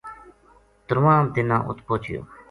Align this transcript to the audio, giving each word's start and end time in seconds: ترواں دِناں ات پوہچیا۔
ترواں 0.87 1.21
دِناں 1.33 1.61
ات 1.69 1.77
پوہچیا۔ 1.85 2.21